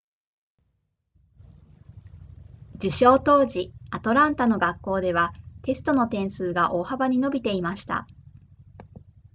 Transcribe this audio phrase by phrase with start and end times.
[2.79, 5.31] 受賞当時アトランタの学校では
[5.61, 8.07] テストの点数が大幅に伸びていました